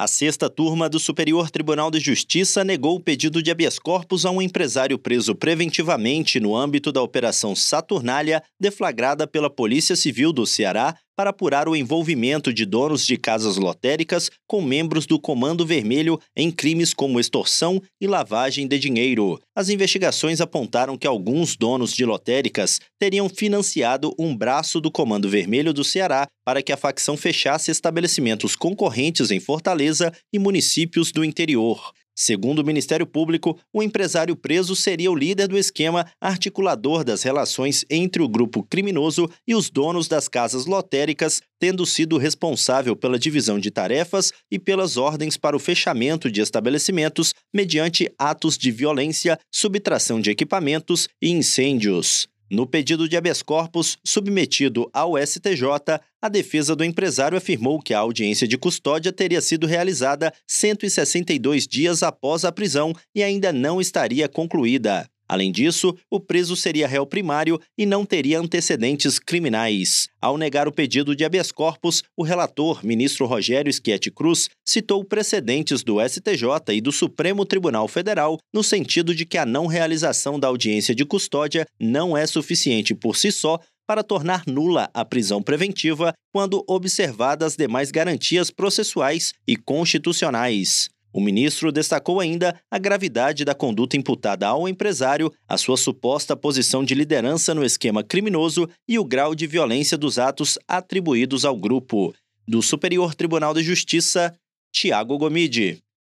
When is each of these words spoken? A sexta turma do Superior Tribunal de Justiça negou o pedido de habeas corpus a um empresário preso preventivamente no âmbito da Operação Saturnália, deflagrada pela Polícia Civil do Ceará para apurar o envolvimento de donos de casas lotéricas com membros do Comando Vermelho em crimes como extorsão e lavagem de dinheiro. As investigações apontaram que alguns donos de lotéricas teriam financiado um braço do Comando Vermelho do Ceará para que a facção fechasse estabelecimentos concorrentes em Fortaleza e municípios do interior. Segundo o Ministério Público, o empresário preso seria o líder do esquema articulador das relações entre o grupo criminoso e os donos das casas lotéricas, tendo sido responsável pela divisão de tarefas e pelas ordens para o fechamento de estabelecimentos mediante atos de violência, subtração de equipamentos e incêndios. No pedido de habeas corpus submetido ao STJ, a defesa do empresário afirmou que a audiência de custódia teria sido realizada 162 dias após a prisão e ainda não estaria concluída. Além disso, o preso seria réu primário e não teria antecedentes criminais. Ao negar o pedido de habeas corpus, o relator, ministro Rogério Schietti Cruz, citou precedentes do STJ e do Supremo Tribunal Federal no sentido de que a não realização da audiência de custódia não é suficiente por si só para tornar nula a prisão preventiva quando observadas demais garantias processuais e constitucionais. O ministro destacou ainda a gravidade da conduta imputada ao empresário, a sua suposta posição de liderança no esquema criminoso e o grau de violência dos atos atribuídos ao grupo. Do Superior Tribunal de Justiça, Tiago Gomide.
A 0.00 0.06
sexta 0.06 0.48
turma 0.48 0.88
do 0.88 1.00
Superior 1.00 1.50
Tribunal 1.50 1.90
de 1.90 1.98
Justiça 1.98 2.62
negou 2.62 2.94
o 2.94 3.00
pedido 3.00 3.42
de 3.42 3.50
habeas 3.50 3.80
corpus 3.80 4.24
a 4.24 4.30
um 4.30 4.40
empresário 4.40 4.96
preso 4.96 5.34
preventivamente 5.34 6.38
no 6.38 6.54
âmbito 6.54 6.92
da 6.92 7.02
Operação 7.02 7.56
Saturnália, 7.56 8.40
deflagrada 8.60 9.26
pela 9.26 9.50
Polícia 9.50 9.96
Civil 9.96 10.32
do 10.32 10.46
Ceará 10.46 10.94
para 11.18 11.30
apurar 11.30 11.68
o 11.68 11.74
envolvimento 11.74 12.52
de 12.54 12.64
donos 12.64 13.04
de 13.04 13.16
casas 13.16 13.56
lotéricas 13.56 14.30
com 14.46 14.62
membros 14.62 15.04
do 15.04 15.18
Comando 15.18 15.66
Vermelho 15.66 16.20
em 16.36 16.48
crimes 16.48 16.94
como 16.94 17.18
extorsão 17.18 17.82
e 18.00 18.06
lavagem 18.06 18.68
de 18.68 18.78
dinheiro. 18.78 19.36
As 19.52 19.68
investigações 19.68 20.40
apontaram 20.40 20.96
que 20.96 21.08
alguns 21.08 21.56
donos 21.56 21.92
de 21.92 22.04
lotéricas 22.04 22.80
teriam 23.00 23.28
financiado 23.28 24.14
um 24.16 24.36
braço 24.36 24.80
do 24.80 24.92
Comando 24.92 25.28
Vermelho 25.28 25.72
do 25.72 25.82
Ceará 25.82 26.28
para 26.44 26.62
que 26.62 26.70
a 26.72 26.76
facção 26.76 27.16
fechasse 27.16 27.72
estabelecimentos 27.72 28.54
concorrentes 28.54 29.32
em 29.32 29.40
Fortaleza 29.40 30.12
e 30.32 30.38
municípios 30.38 31.10
do 31.10 31.24
interior. 31.24 31.92
Segundo 32.20 32.58
o 32.58 32.64
Ministério 32.64 33.06
Público, 33.06 33.56
o 33.72 33.80
empresário 33.80 34.34
preso 34.34 34.74
seria 34.74 35.08
o 35.08 35.14
líder 35.14 35.46
do 35.46 35.56
esquema 35.56 36.04
articulador 36.20 37.04
das 37.04 37.22
relações 37.22 37.84
entre 37.88 38.20
o 38.20 38.28
grupo 38.28 38.64
criminoso 38.64 39.30
e 39.46 39.54
os 39.54 39.70
donos 39.70 40.08
das 40.08 40.26
casas 40.26 40.66
lotéricas, 40.66 41.40
tendo 41.60 41.86
sido 41.86 42.18
responsável 42.18 42.96
pela 42.96 43.20
divisão 43.20 43.56
de 43.56 43.70
tarefas 43.70 44.32
e 44.50 44.58
pelas 44.58 44.96
ordens 44.96 45.36
para 45.36 45.54
o 45.54 45.60
fechamento 45.60 46.28
de 46.28 46.40
estabelecimentos 46.40 47.32
mediante 47.54 48.12
atos 48.18 48.58
de 48.58 48.72
violência, 48.72 49.38
subtração 49.54 50.20
de 50.20 50.28
equipamentos 50.28 51.08
e 51.22 51.30
incêndios. 51.30 52.28
No 52.50 52.66
pedido 52.66 53.06
de 53.06 53.16
habeas 53.16 53.42
corpus 53.42 53.98
submetido 54.02 54.88
ao 54.92 55.18
STJ, 55.18 55.64
a 56.20 56.28
defesa 56.30 56.74
do 56.74 56.82
empresário 56.82 57.36
afirmou 57.36 57.78
que 57.78 57.92
a 57.92 57.98
audiência 57.98 58.48
de 58.48 58.56
custódia 58.56 59.12
teria 59.12 59.40
sido 59.42 59.66
realizada 59.66 60.32
162 60.46 61.66
dias 61.66 62.02
após 62.02 62.46
a 62.46 62.52
prisão 62.52 62.94
e 63.14 63.22
ainda 63.22 63.52
não 63.52 63.80
estaria 63.80 64.28
concluída. 64.28 65.06
Além 65.28 65.52
disso, 65.52 65.94
o 66.10 66.18
preso 66.18 66.56
seria 66.56 66.88
réu 66.88 67.06
primário 67.06 67.60
e 67.76 67.84
não 67.84 68.06
teria 68.06 68.40
antecedentes 68.40 69.18
criminais. 69.18 70.08
Ao 70.20 70.38
negar 70.38 70.66
o 70.66 70.72
pedido 70.72 71.14
de 71.14 71.24
habeas 71.24 71.52
corpus, 71.52 72.02
o 72.16 72.22
relator, 72.22 72.84
ministro 72.84 73.26
Rogério 73.26 73.72
Schietti 73.72 74.10
Cruz, 74.10 74.48
citou 74.66 75.04
precedentes 75.04 75.84
do 75.84 75.96
STJ 76.00 76.74
e 76.74 76.80
do 76.80 76.90
Supremo 76.90 77.44
Tribunal 77.44 77.86
Federal 77.86 78.38
no 78.52 78.62
sentido 78.62 79.14
de 79.14 79.26
que 79.26 79.36
a 79.36 79.44
não 79.44 79.66
realização 79.66 80.40
da 80.40 80.48
audiência 80.48 80.94
de 80.94 81.04
custódia 81.04 81.66
não 81.78 82.16
é 82.16 82.26
suficiente 82.26 82.94
por 82.94 83.16
si 83.16 83.30
só 83.30 83.60
para 83.86 84.02
tornar 84.02 84.42
nula 84.46 84.90
a 84.92 85.02
prisão 85.02 85.42
preventiva 85.42 86.12
quando 86.30 86.62
observadas 86.68 87.56
demais 87.56 87.90
garantias 87.90 88.50
processuais 88.50 89.32
e 89.46 89.56
constitucionais. 89.56 90.90
O 91.18 91.20
ministro 91.20 91.72
destacou 91.72 92.20
ainda 92.20 92.54
a 92.70 92.78
gravidade 92.78 93.44
da 93.44 93.52
conduta 93.52 93.96
imputada 93.96 94.46
ao 94.46 94.68
empresário, 94.68 95.32
a 95.48 95.58
sua 95.58 95.76
suposta 95.76 96.36
posição 96.36 96.84
de 96.84 96.94
liderança 96.94 97.52
no 97.52 97.64
esquema 97.64 98.04
criminoso 98.04 98.68
e 98.86 99.00
o 99.00 99.04
grau 99.04 99.34
de 99.34 99.44
violência 99.44 99.98
dos 99.98 100.16
atos 100.16 100.60
atribuídos 100.68 101.44
ao 101.44 101.56
grupo. 101.56 102.14
Do 102.46 102.62
Superior 102.62 103.16
Tribunal 103.16 103.52
de 103.52 103.64
Justiça, 103.64 104.32
Tiago 104.72 105.18
Gomide. 105.18 105.82